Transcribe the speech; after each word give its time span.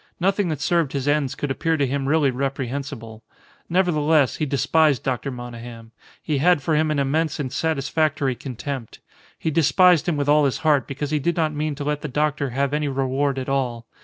Nothing 0.19 0.49
that 0.49 0.61
served 0.61 0.93
his 0.93 1.07
ends 1.07 1.35
could 1.35 1.51
appear 1.51 1.77
to 1.77 1.85
him 1.85 2.07
really 2.09 2.31
reprehensible. 2.31 3.21
Nevertheless, 3.69 4.37
he 4.37 4.47
despised 4.47 5.03
Dr. 5.03 5.29
Monygham. 5.29 5.91
He 6.23 6.39
had 6.39 6.63
for 6.63 6.75
him 6.75 6.89
an 6.89 6.97
immense 6.97 7.39
and 7.39 7.53
satisfactory 7.53 8.33
contempt. 8.33 8.99
He 9.37 9.51
despised 9.51 10.09
him 10.09 10.17
with 10.17 10.27
all 10.27 10.45
his 10.45 10.57
heart 10.65 10.87
because 10.87 11.11
he 11.11 11.19
did 11.19 11.35
not 11.37 11.53
mean 11.53 11.75
to 11.75 11.83
let 11.83 12.01
the 12.01 12.07
doctor 12.07 12.49
have 12.49 12.73
any 12.73 12.87
reward 12.87 13.37
at 13.37 13.47
all. 13.47 13.85